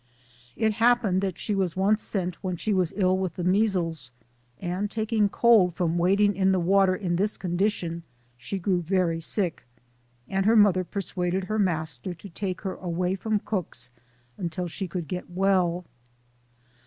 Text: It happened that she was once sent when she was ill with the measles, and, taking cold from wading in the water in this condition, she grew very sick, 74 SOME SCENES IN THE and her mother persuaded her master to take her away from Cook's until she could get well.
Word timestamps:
It 0.55 0.73
happened 0.81 1.21
that 1.21 1.37
she 1.37 1.53
was 1.53 1.77
once 1.77 2.01
sent 2.01 2.43
when 2.43 2.55
she 2.57 2.73
was 2.73 2.91
ill 2.95 3.19
with 3.19 3.35
the 3.35 3.43
measles, 3.43 4.09
and, 4.59 4.89
taking 4.89 5.29
cold 5.29 5.75
from 5.75 5.99
wading 5.99 6.35
in 6.35 6.51
the 6.51 6.59
water 6.59 6.95
in 6.95 7.17
this 7.17 7.37
condition, 7.37 8.01
she 8.35 8.57
grew 8.57 8.81
very 8.81 9.19
sick, 9.19 9.63
74 10.25 10.25
SOME 10.25 10.25
SCENES 10.25 10.25
IN 10.25 10.31
THE 10.31 10.37
and 10.37 10.45
her 10.47 10.55
mother 10.55 10.83
persuaded 10.83 11.43
her 11.43 11.59
master 11.59 12.13
to 12.15 12.29
take 12.29 12.61
her 12.61 12.73
away 12.73 13.13
from 13.13 13.37
Cook's 13.41 13.91
until 14.39 14.67
she 14.67 14.87
could 14.87 15.07
get 15.07 15.29
well. 15.29 15.85